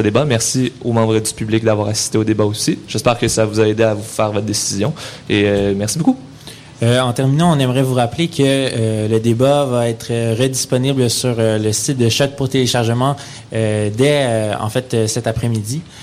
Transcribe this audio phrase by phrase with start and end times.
[0.00, 0.24] débat.
[0.24, 2.78] Merci aux membres du public d'avoir assisté au débat aussi.
[2.88, 4.94] J'espère que ça vous a aidé à vous faire votre décision.
[5.28, 6.16] Et euh, merci beaucoup.
[6.82, 11.34] Euh, en terminant, on aimerait vous rappeler que euh, le débat va être redisponible sur
[11.36, 13.16] le site de Choc pour téléchargement
[13.52, 15.82] dès en fait cet après-midi.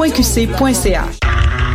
[0.00, 1.19] www.qc.ca.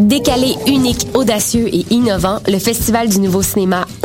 [0.00, 3.86] Décalé, unique, audacieux et innovant, le Festival du Nouveau Cinéma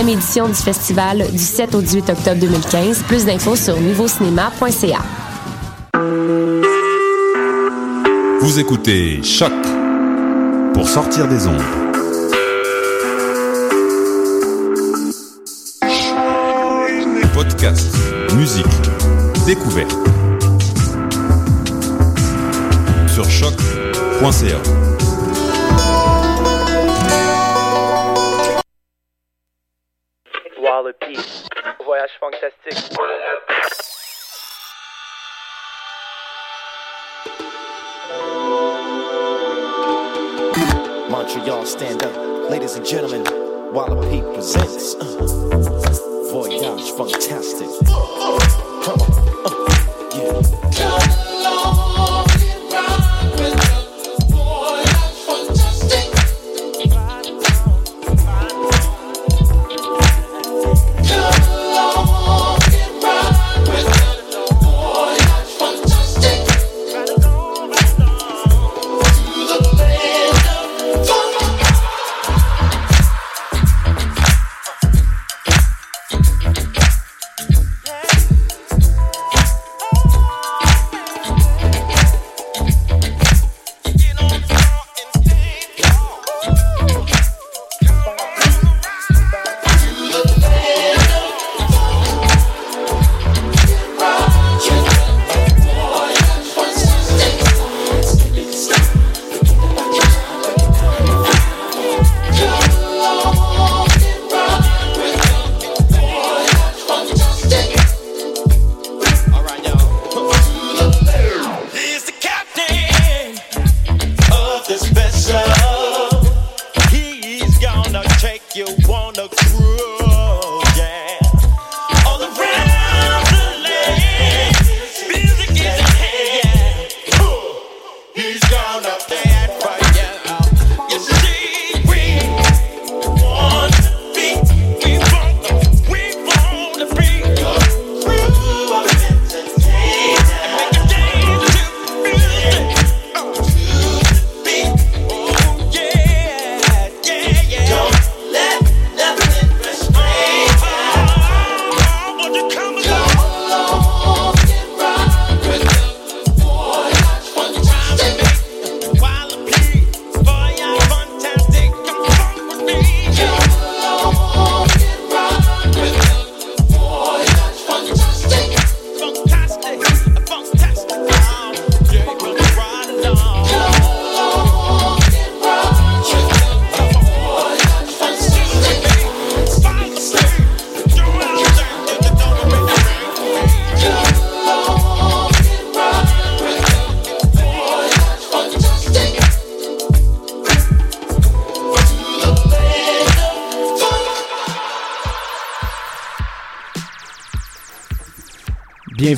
[0.00, 3.02] édition du festival du 7 au 18 octobre 2015.
[3.02, 4.98] Plus d'infos sur nouveaucinéma.ca.
[8.40, 9.52] Vous écoutez Choc
[10.74, 11.62] pour sortir des ondes.
[17.34, 17.94] Podcast,
[18.34, 18.66] musique,
[19.46, 19.96] découverte.
[23.08, 24.81] Sur choc.ca.
[41.22, 42.50] Montreal, stand up.
[42.50, 43.22] Ladies and gentlemen,
[43.72, 47.68] Wallopy presents uh, Voyage Fantastic.
[47.86, 49.21] Come on.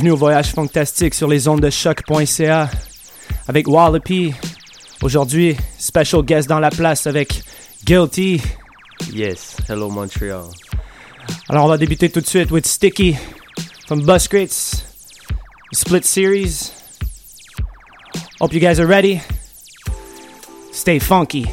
[0.04, 2.68] Bienvenue au voyage fantastique sur les ondes de choc.ca
[3.48, 4.34] avec Wallopy.
[5.00, 7.42] Aujourd'hui, special guest dans la place avec
[7.86, 8.42] Guilty.
[9.14, 10.42] Yes, hello Montreal.
[11.48, 13.16] Alors on va débuter tout de suite with Sticky
[13.86, 14.84] from Buscrates,
[15.72, 16.70] split series.
[18.42, 19.22] Hope you guys are ready.
[20.70, 21.46] Stay funky.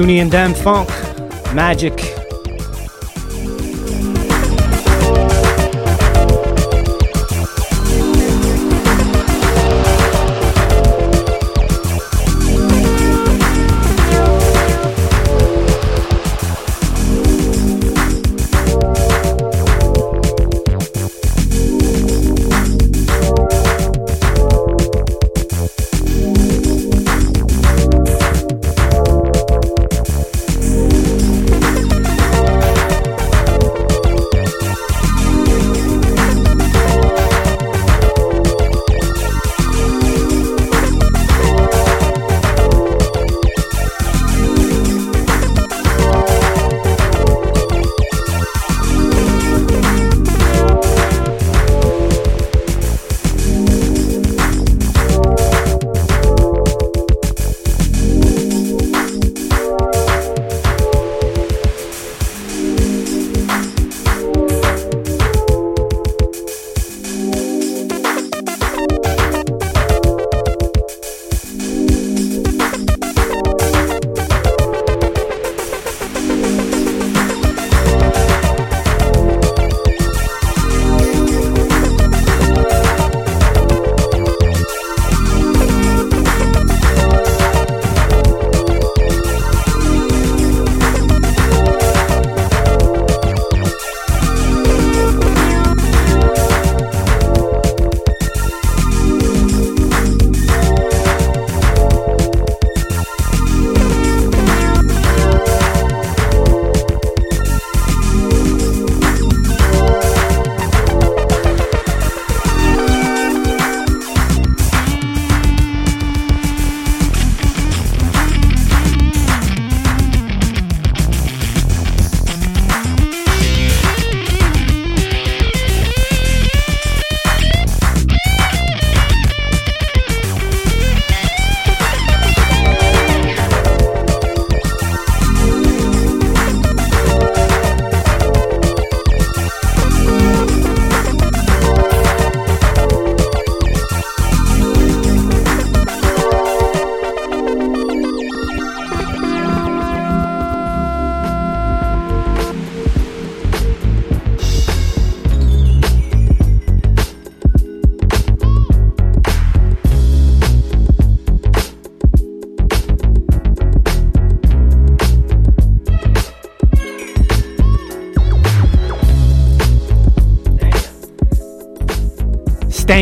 [0.00, 0.88] Junie and Dan Funk,
[1.52, 2.19] Magic.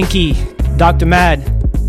[0.09, 1.05] Mankey, Dr.
[1.05, 1.43] Mad.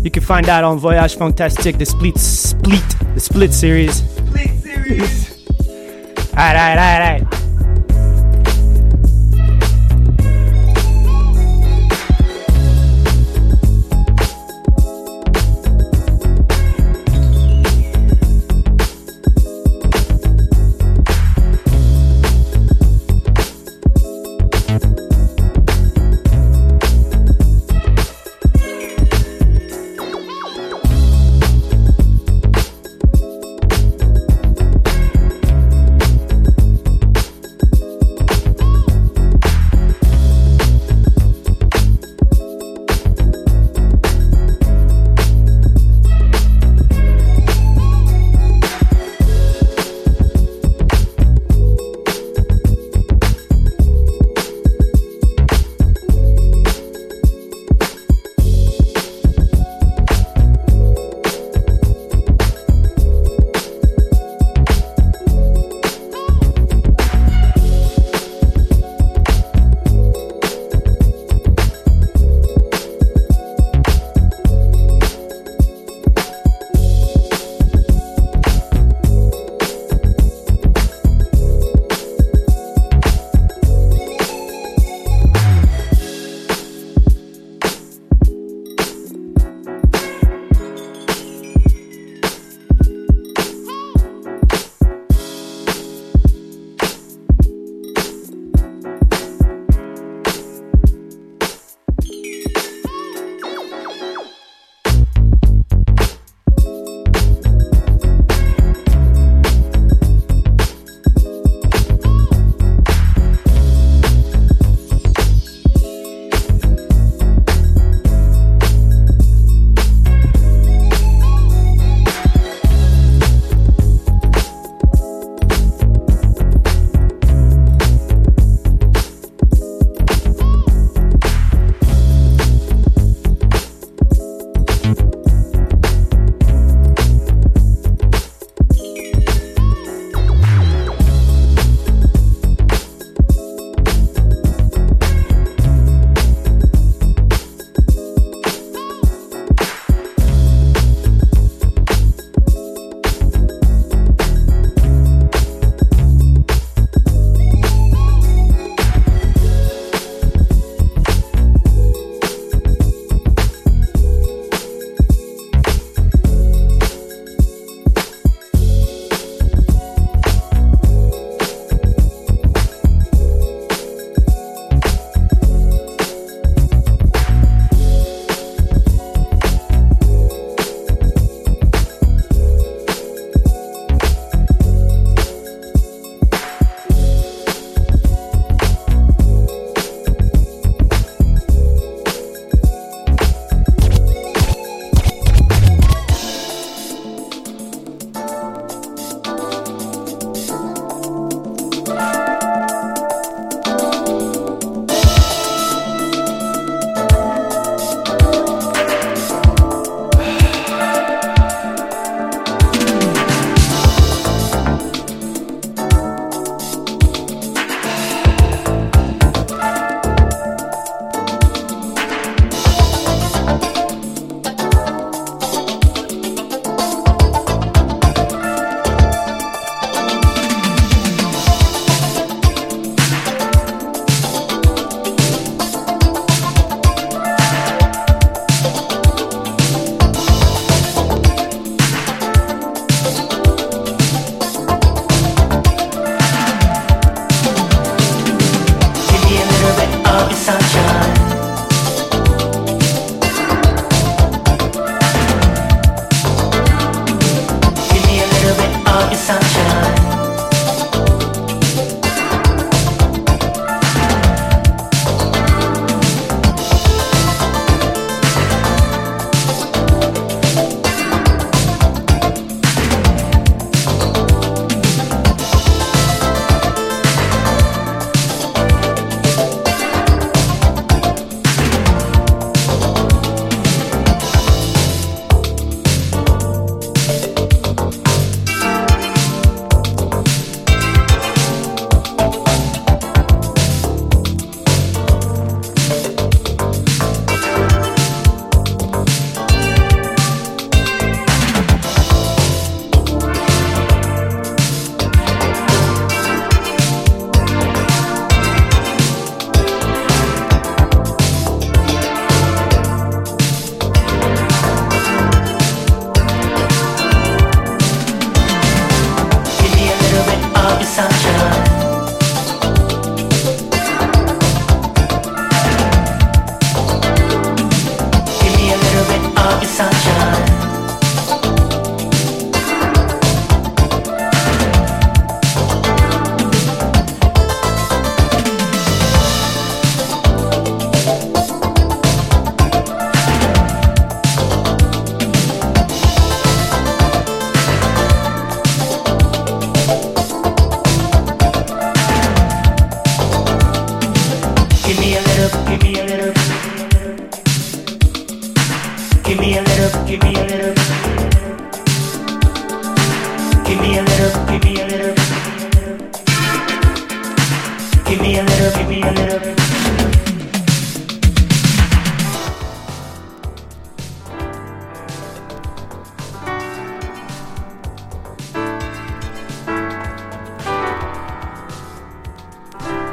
[0.04, 2.84] You can find that on Voyage Fantastique, the split, split,
[3.14, 4.02] the split series.
[4.10, 5.46] Split series.
[6.34, 7.29] alright, alright, alright,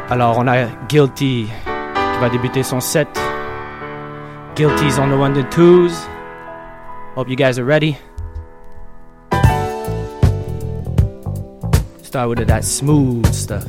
[0.09, 3.09] Alors, on a Guilty qui va débuter son set.
[4.55, 6.07] Guilty's on the one and twos.
[7.15, 7.97] Hope you guys are ready.
[12.01, 13.65] Start with that smooth stuff.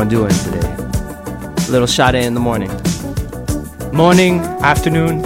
[0.00, 1.70] Everyone doing today?
[1.70, 2.70] Little shot in the morning.
[3.92, 5.18] Morning, afternoon,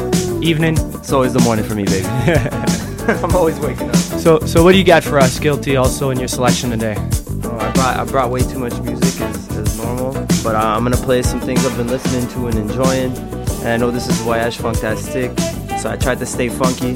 [0.42, 0.76] evening.
[0.94, 2.06] It's always the morning for me, baby.
[3.22, 3.96] I'm always waking up.
[3.96, 6.96] So, so what do you got for us, Guilty, also in your selection today?
[7.44, 10.82] Oh, I brought I brought way too much music as, as normal, but uh, I'm
[10.82, 13.16] gonna play some things I've been listening to and enjoying.
[13.60, 15.38] And I know this is Voyage Funktastic,
[15.78, 16.94] so I tried to stay funky,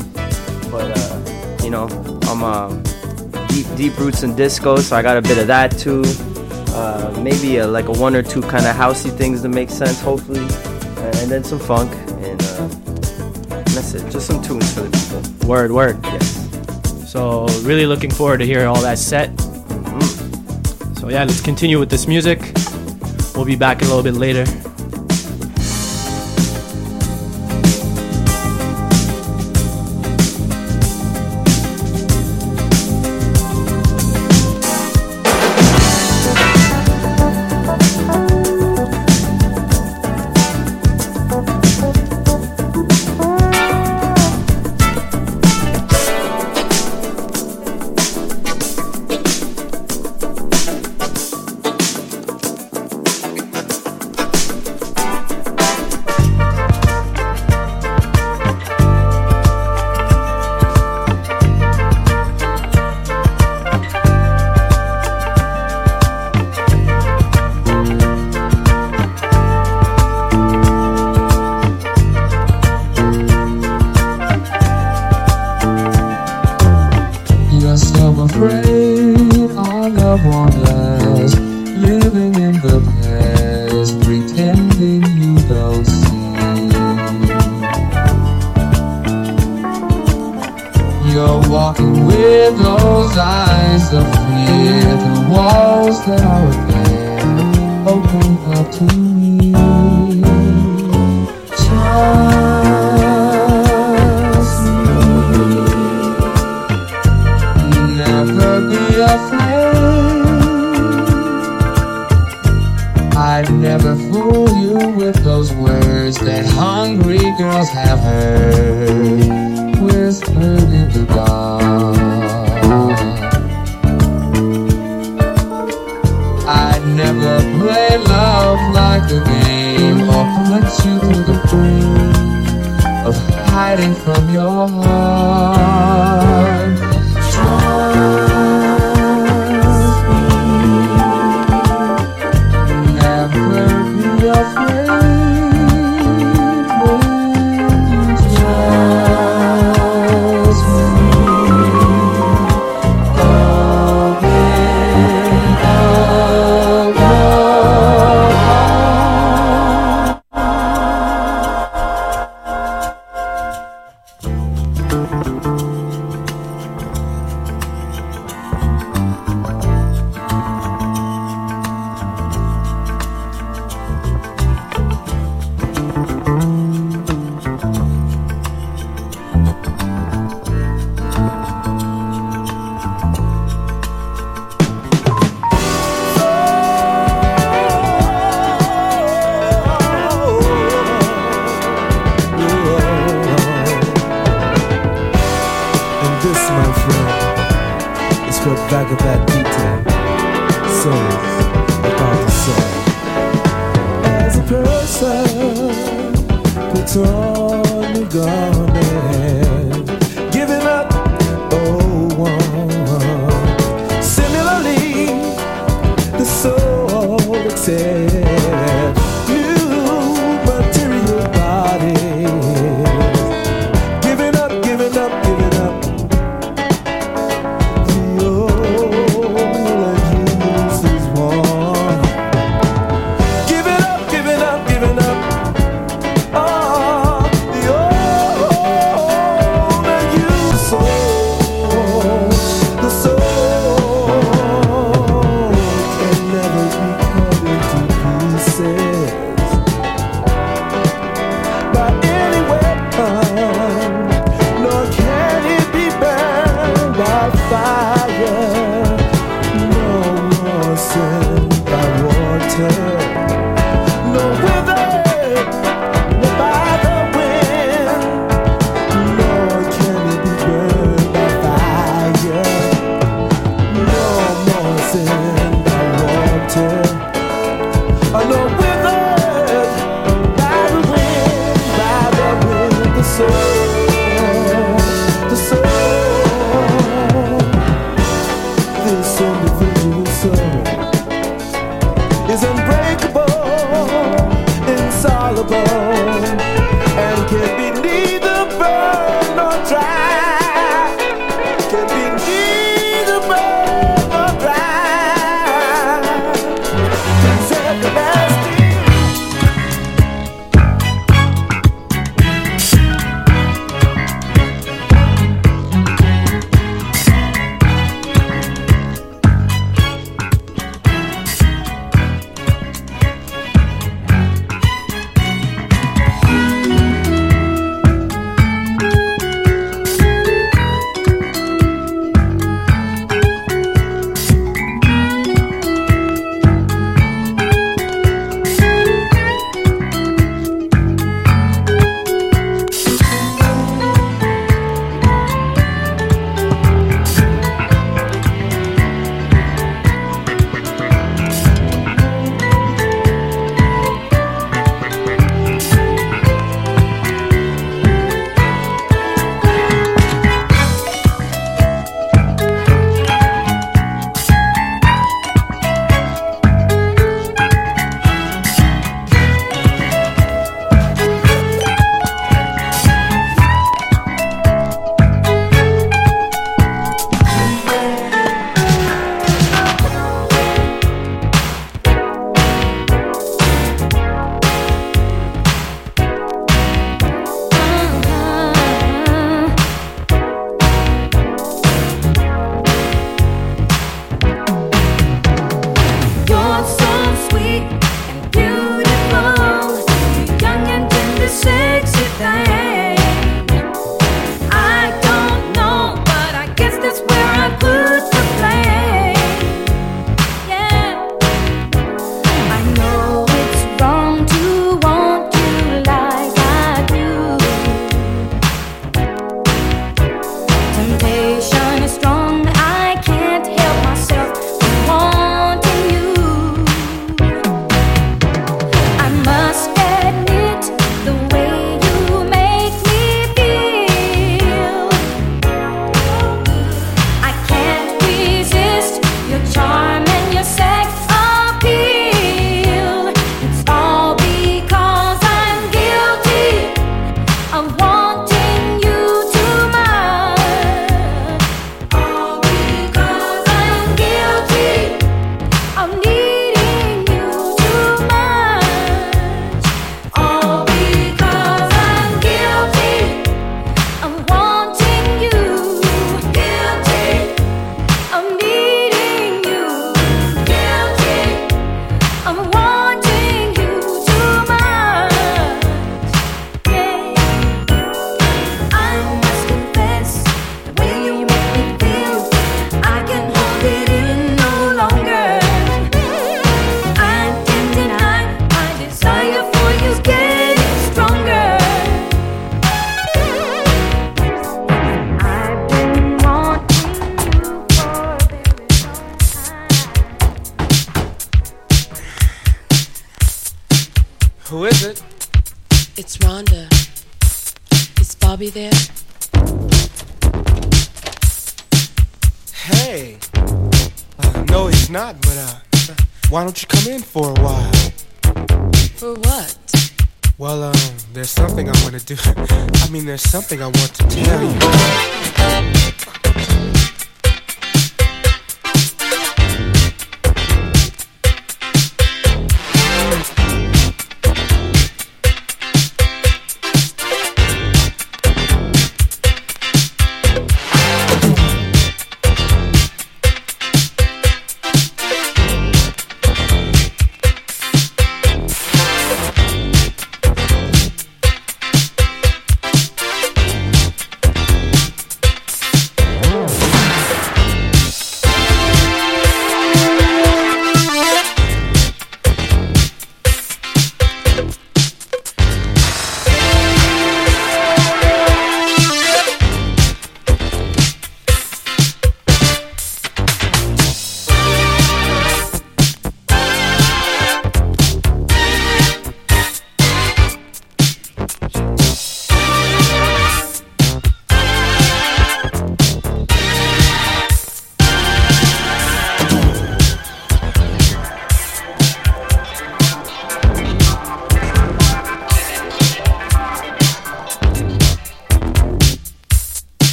[0.71, 1.87] but uh, you know
[2.23, 2.75] I'm uh,
[3.49, 6.03] deep deep roots in disco, so I got a bit of that too.
[6.75, 10.01] Uh, maybe a, like a one or two kind of housey things to make sense,
[10.01, 11.91] hopefully, and then some funk,
[12.23, 12.69] and, uh,
[13.51, 14.11] and that's it.
[14.11, 15.49] Just some tunes for the people.
[15.49, 15.99] Word, word.
[16.05, 17.11] Yes.
[17.11, 19.39] So, really looking forward to hearing all that set.
[20.99, 22.41] So, yeah, let's continue with this music.
[23.35, 24.45] We'll be back a little bit later.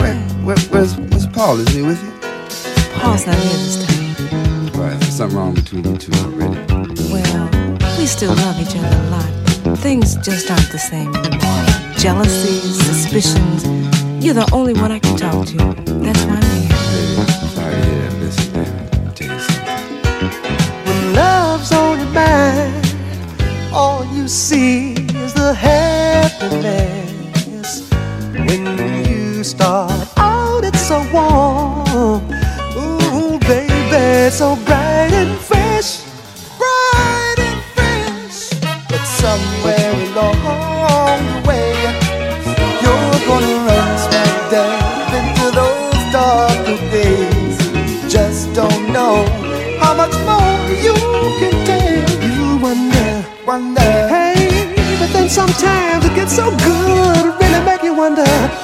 [0.00, 1.60] Where, where, where's, where's Paul?
[1.60, 2.12] Is he with you?
[2.98, 4.66] Paul's not here this time.
[4.80, 6.56] Right, there's something wrong between you two already.
[7.12, 7.48] Well,
[7.98, 9.30] we still love each other a lot,
[9.64, 11.66] but things just aren't the same anymore.
[11.98, 13.64] Jealousies, suspicions.
[14.24, 15.56] You're the only one I can talk to.
[15.56, 16.68] That's why I'm here.
[16.92, 18.12] Baby, I'm sorry to hear that.
[18.20, 18.70] Listen, baby,
[19.06, 19.80] I'll tell you something.
[20.86, 22.86] When love's on your mind,
[23.72, 25.99] all you see is the happiness.
[34.30, 36.04] It's so bright and fresh.
[36.56, 38.38] Bright and fresh.
[38.88, 41.74] But somewhere along the way,
[42.82, 47.58] you're gonna run smack dab into those darker days.
[48.06, 49.26] Just don't know
[49.82, 50.94] how much more you
[51.40, 52.22] can take.
[52.22, 53.92] You wonder, wonder.
[54.14, 54.46] Hey,
[55.00, 58.59] but then sometimes it gets so good, it really make you wonder, wonder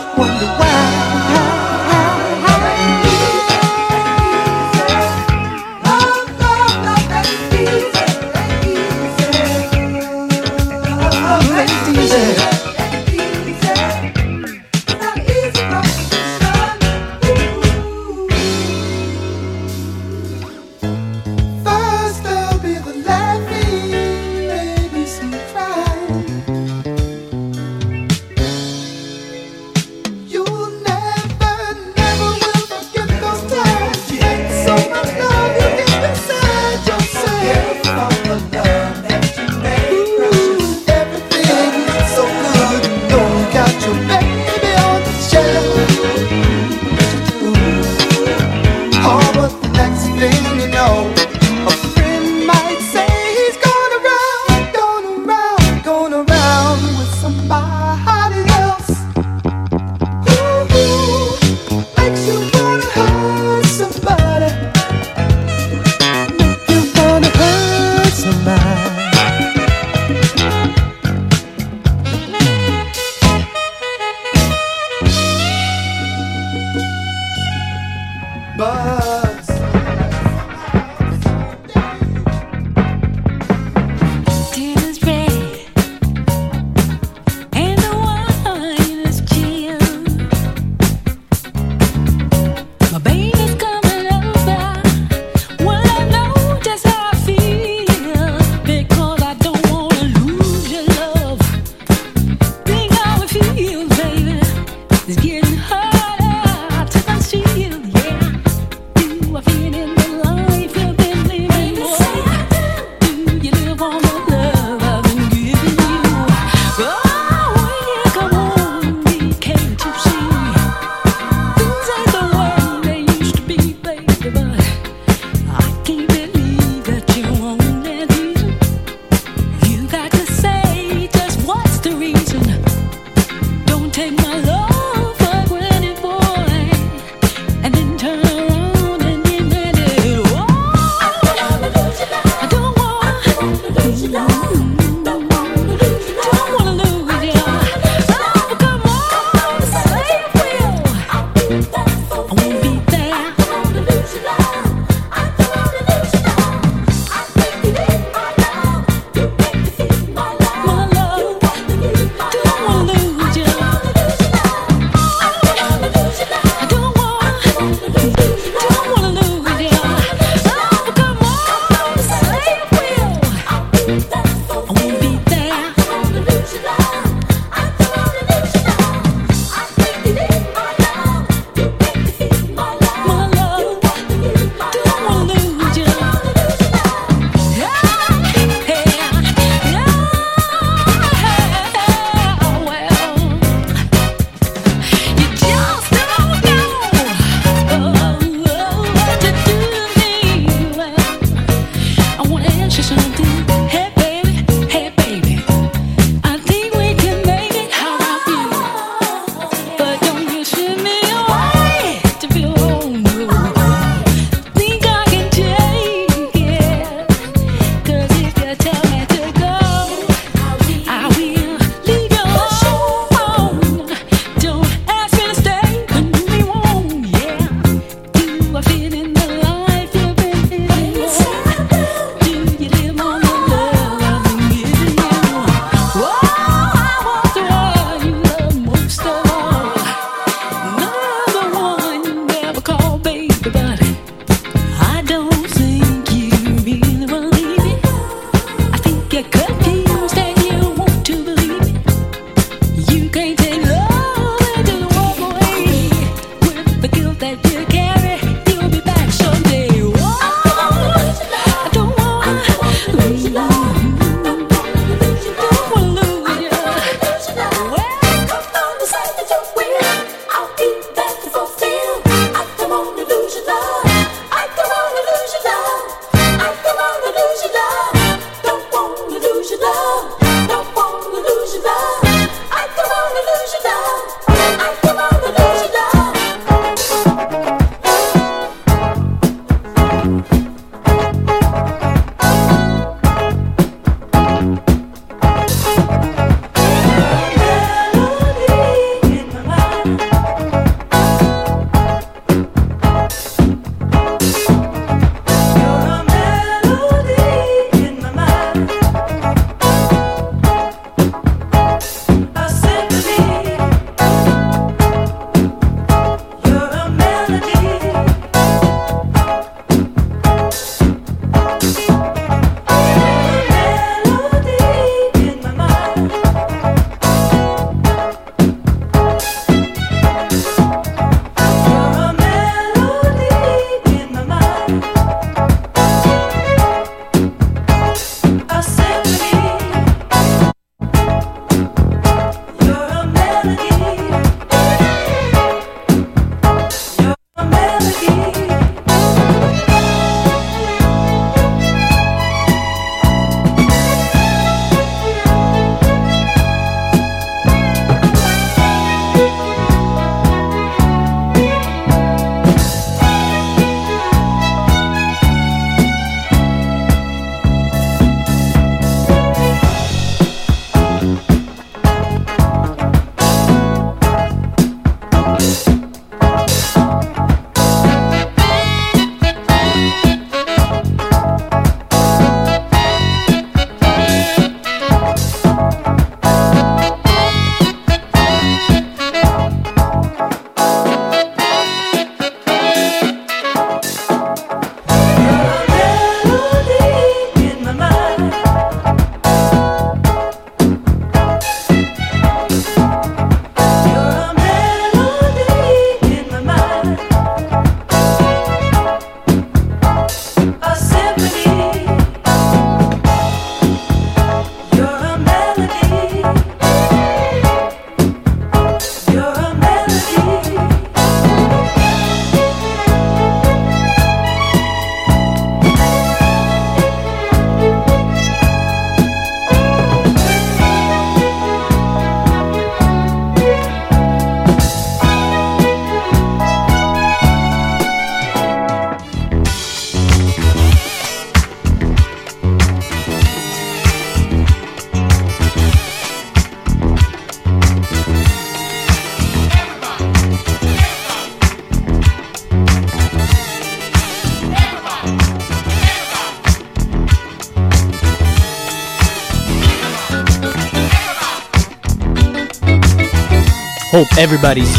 [463.97, 464.75] hope everybody's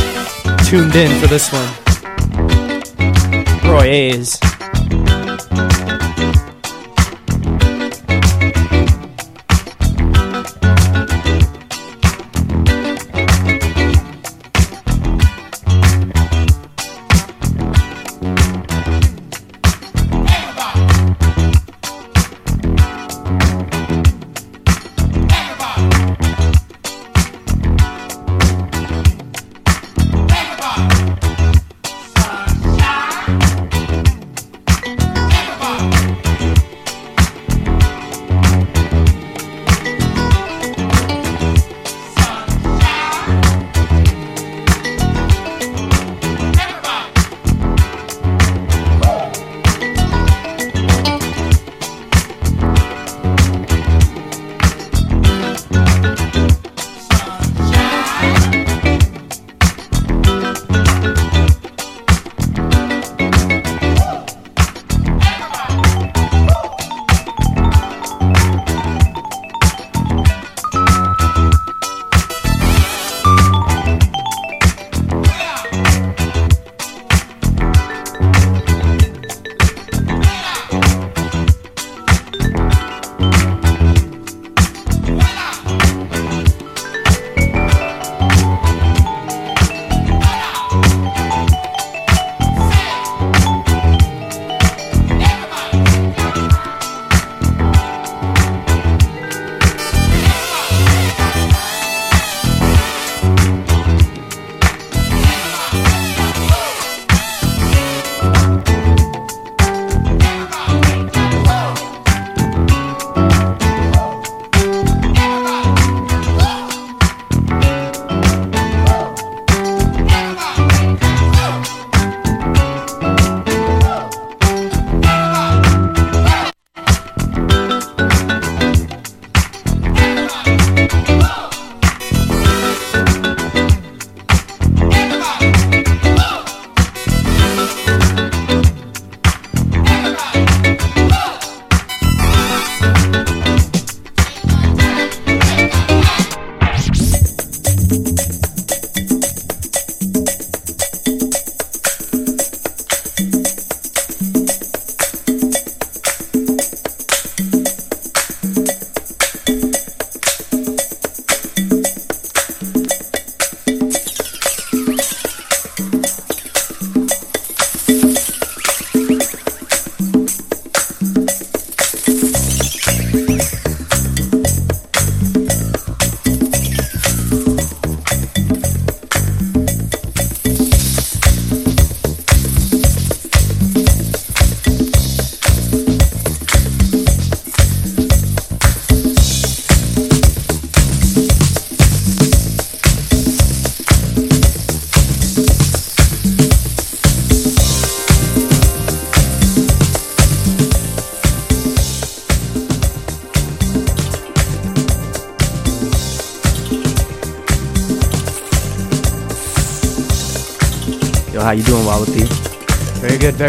[0.70, 1.68] tuned in for this one.
[3.64, 4.47] Roy Ayers.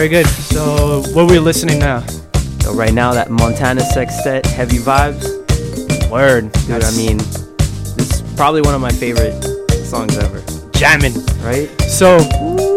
[0.08, 0.30] Very good.
[0.30, 2.02] So, what are we listening now?
[2.62, 5.28] Yo, right now that Montana Sextet, Heavy Vibes.
[6.10, 6.50] Word.
[6.66, 9.38] Dude, I mean, this is probably one of my favorite
[9.84, 10.42] songs ever.
[10.72, 11.12] Jamming.
[11.42, 11.68] Right?
[11.82, 12.20] So,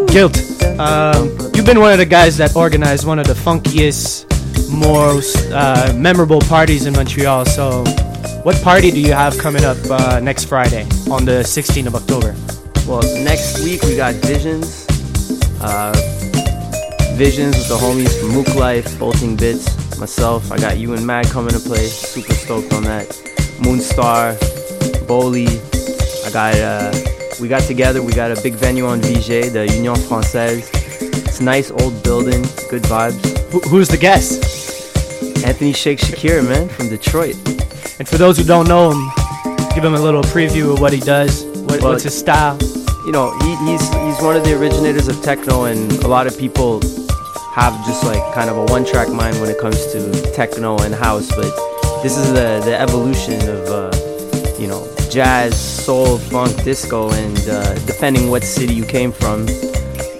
[0.07, 0.37] Guilt,
[0.77, 4.27] um, you've been one of the guys that organized one of the funkiest,
[4.69, 7.45] most uh, memorable parties in Montreal.
[7.45, 7.85] So,
[8.43, 12.35] what party do you have coming up uh, next Friday on the 16th of October?
[12.85, 14.85] Well, next week we got Visions.
[15.61, 16.20] Uh,
[17.21, 20.51] Visions with the homies from Mook Life, Bolting Bits, myself.
[20.51, 21.85] I got you and Mag coming to play.
[21.85, 23.09] Super stoked on that.
[23.61, 24.35] Moonstar,
[25.05, 25.45] Boli.
[26.25, 26.91] I got, uh,
[27.39, 28.01] we got together.
[28.01, 30.67] We got a big venue on VJ, the Union Française.
[31.27, 32.41] It's a nice old building,
[32.71, 33.21] good vibes.
[33.69, 35.45] who's the guest?
[35.45, 37.35] Anthony Shake Shakir, man, from Detroit.
[37.99, 39.11] And for those who don't know him,
[39.75, 41.43] give him a little preview of what he does.
[41.43, 42.57] What, Well, what's his style?
[43.05, 46.37] you know, he, he's he's one of the originators of techno, and a lot of
[46.37, 46.79] people
[47.53, 51.29] have just like kind of a one-track mind when it comes to techno and house.
[51.35, 51.51] But
[52.01, 57.75] this is the the evolution of uh, you know jazz, soul, funk, disco, and uh,
[57.85, 59.45] depending what city you came from.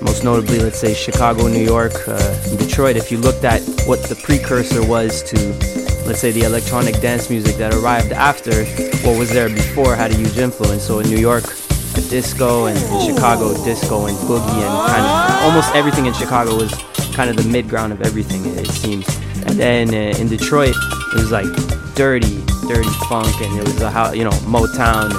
[0.02, 2.98] Most notably, let's say Chicago, New York, uh, Detroit.
[2.98, 5.38] If you looked at what the precursor was to,
[6.08, 8.66] let's say, the electronic dance music that arrived after
[9.06, 10.84] what was there before, had a huge influence.
[10.84, 11.46] So in New York,
[12.10, 16.72] disco and in Chicago disco and boogie and kind of almost everything in Chicago was
[17.14, 19.08] kind of the mid ground of everything it, seems.
[19.46, 21.48] And then uh, in Detroit it was like
[21.96, 25.12] dirty, dirty funk and it was a how you know Motown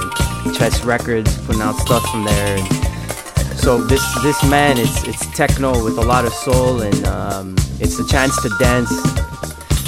[0.45, 2.57] and Chess Records putting out stuff from there.
[2.57, 7.55] And so this this man it's it's techno with a lot of soul and um,
[7.79, 8.91] it's a chance to dance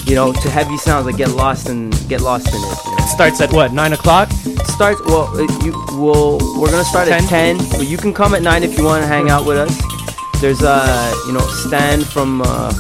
[0.08, 3.06] you know to heavy sounds that get lost and get lost in it you know?
[3.08, 4.30] Starts at what, 9 o'clock?
[4.76, 8.42] starts well uh, you will we're gonna start at 10 but you can come at
[8.42, 9.95] 9 if you want to hang out with us
[10.42, 12.72] there's uh you know stan from uh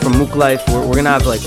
[0.00, 0.62] from mook life.
[0.68, 1.42] We're, we're gonna have like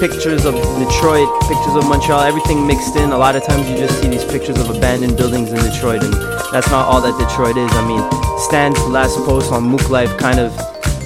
[0.00, 3.10] pictures of detroit pictures of montreal everything mixed in.
[3.10, 6.14] A lot of times you just see these pictures of abandoned buildings in detroit and
[6.52, 7.70] that's not all that detroit is.
[7.72, 8.02] I mean
[8.38, 10.52] stan's last post on mook life kind of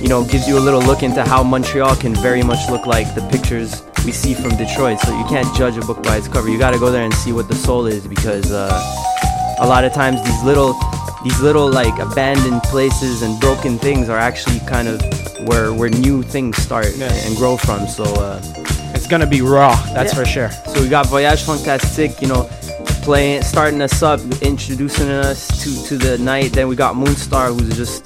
[0.01, 3.15] you know gives you a little look into how montreal can very much look like
[3.15, 4.99] the pictures we see from detroit.
[5.01, 6.49] So you can't judge a book by its cover.
[6.49, 8.69] You got to go there and see what the soul is because uh,
[9.61, 10.75] a lot of times these little
[11.25, 15.01] these little like abandoned places and broken things are actually kind of
[15.49, 18.41] where where new things start and grow from so uh,
[18.95, 20.19] it's gonna be raw that's Yeah.
[20.21, 22.49] for sure so we got Voyage Fantastique, you know,
[23.03, 26.53] playing, starting us up, introducing us to, to the night.
[26.53, 28.03] Then we got Moonstar, who's just,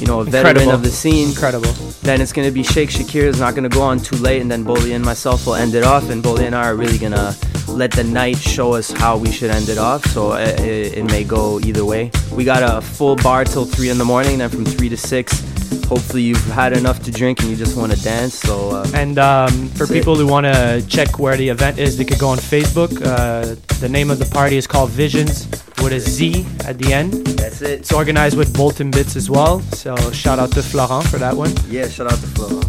[0.00, 0.72] you know, a veteran Incredible.
[0.74, 1.28] of the scene.
[1.28, 1.70] Incredible.
[2.02, 4.64] Then it's gonna be Shake Shakir is not gonna go on too late, and then
[4.64, 6.08] Bolly and myself will end it off.
[6.10, 7.36] And Bolly and I are really gonna
[7.68, 10.04] let the night show us how we should end it off.
[10.06, 12.10] So it, it, it may go either way.
[12.32, 15.40] We got a full bar till three in the morning, then from three to six.
[15.86, 18.34] Hopefully you've had enough to drink and you just want to dance.
[18.34, 19.94] So uh, And um, for That's it.
[19.94, 22.90] people who want to check where the event is, they could go on Facebook.
[23.04, 25.46] Uh, the name of the party is called Visions
[25.82, 27.12] with a Z at the end.
[27.38, 27.80] That's it.
[27.80, 29.60] It's organized with Bolton Bits as well.
[29.72, 31.52] So shout out to Florent for that one.
[31.68, 32.60] Yeah, shout out to Flo.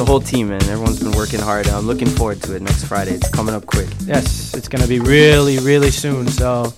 [0.00, 0.62] The whole team, man.
[0.62, 1.68] Everyone's been working hard.
[1.68, 3.12] I'm looking forward to it next Friday.
[3.12, 3.86] It's coming up quick.
[4.06, 6.26] Yes, it's going to be really, really soon.
[6.26, 6.72] So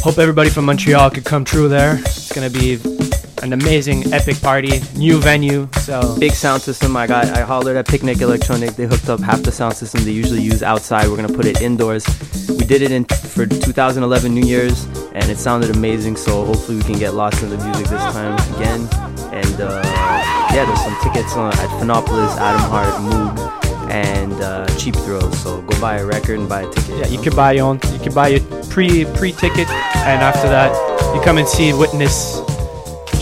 [0.00, 1.96] hope everybody from Montreal could come true there.
[2.00, 2.76] It's going to be
[3.42, 5.68] an amazing, epic party, new venue.
[5.80, 6.96] So Big sound system.
[6.96, 7.26] I got.
[7.26, 8.76] I hollered at Piknic Electronik.
[8.76, 11.08] They hooked up half the sound system they usually use outside.
[11.08, 12.06] We're gonna put it indoors.
[12.48, 16.16] We did it in for 2011 New Year's, and it sounded amazing.
[16.16, 18.80] So hopefully we can get lost in the music this time again.
[19.34, 19.82] And uh,
[20.54, 25.38] yeah, there's some tickets on, at Phonopolis, Atom Heart, Moog, and uh, Cheap Thrills.
[25.42, 26.98] So go buy a record and buy a ticket.
[26.98, 27.80] yeah, you could buy your own.
[27.92, 28.40] You could buy your
[28.70, 30.72] pre pre ticket, and after that,
[31.14, 32.41] you come and see witness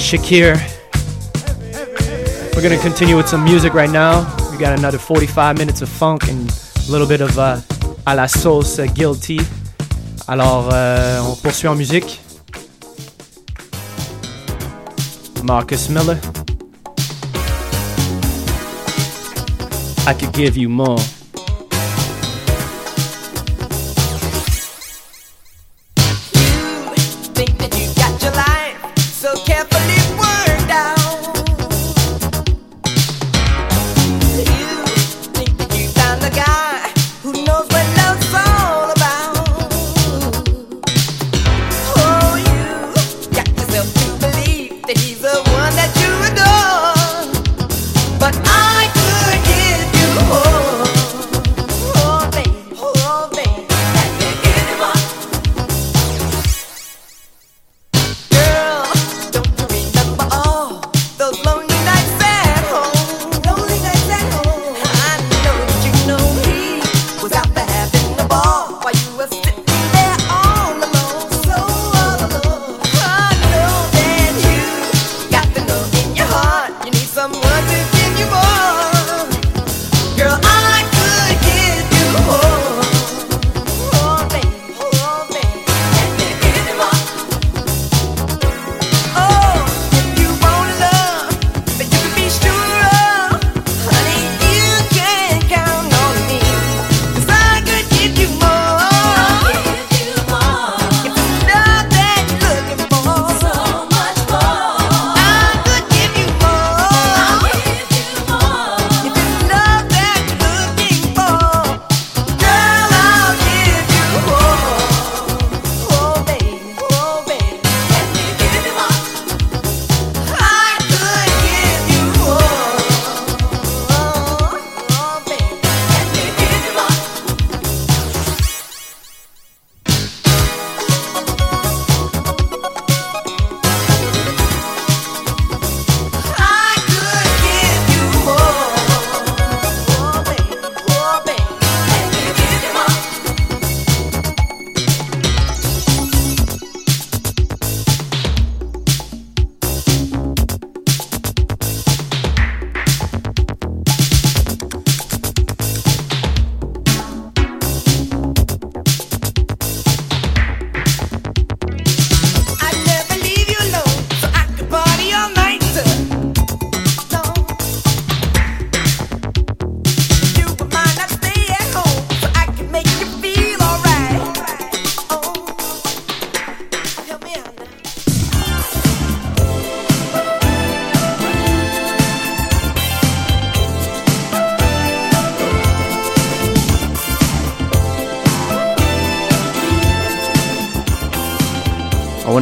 [0.00, 0.56] Shakir.
[2.56, 4.26] We're gonna continue with some music right now.
[4.50, 6.50] We got another 45 minutes of funk and
[6.88, 7.60] a little bit of uh,
[8.06, 9.40] à la sauce uh, guilty.
[10.26, 12.18] Alors, euh, on poursuit en musique.
[15.44, 16.18] Marcus Miller.
[20.06, 20.98] I could give you more.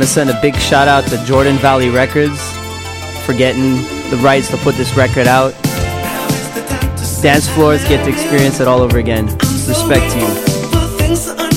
[0.09, 2.40] send a big shout out to Jordan Valley Records
[3.26, 3.76] for getting
[4.11, 5.52] the rights to put this record out.
[7.20, 9.26] Dance floors get to experience it all over again.
[9.66, 11.47] Respect to you.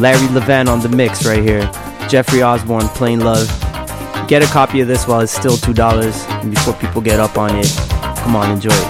[0.00, 1.70] Larry Levan on the mix right here.
[2.08, 3.46] Jeffrey Osborne, Plane Love.
[4.26, 7.70] Get a copy of this while it's still $2 before people get up on it.
[8.22, 8.89] Come on, enjoy it.